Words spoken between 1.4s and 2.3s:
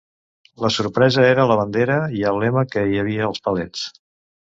la bandera i